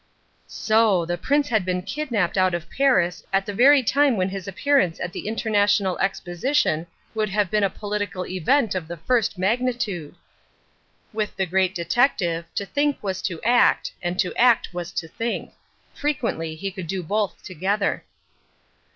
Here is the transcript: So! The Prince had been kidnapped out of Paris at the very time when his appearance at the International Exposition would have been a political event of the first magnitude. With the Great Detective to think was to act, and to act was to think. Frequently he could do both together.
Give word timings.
So! 0.47 1.05
The 1.05 1.15
Prince 1.15 1.49
had 1.49 1.63
been 1.63 1.83
kidnapped 1.83 2.35
out 2.35 2.55
of 2.55 2.71
Paris 2.71 3.23
at 3.31 3.45
the 3.45 3.53
very 3.53 3.83
time 3.83 4.17
when 4.17 4.29
his 4.29 4.47
appearance 4.47 4.99
at 4.99 5.13
the 5.13 5.27
International 5.27 5.99
Exposition 5.99 6.87
would 7.13 7.29
have 7.29 7.51
been 7.51 7.63
a 7.63 7.69
political 7.69 8.25
event 8.25 8.73
of 8.73 8.87
the 8.87 8.97
first 8.97 9.37
magnitude. 9.37 10.15
With 11.13 11.35
the 11.35 11.45
Great 11.45 11.75
Detective 11.75 12.45
to 12.55 12.65
think 12.65 12.97
was 13.03 13.21
to 13.21 13.39
act, 13.43 13.91
and 14.01 14.17
to 14.17 14.33
act 14.37 14.69
was 14.73 14.91
to 14.93 15.07
think. 15.07 15.53
Frequently 15.93 16.55
he 16.55 16.71
could 16.71 16.87
do 16.87 17.03
both 17.03 17.43
together. 17.43 18.03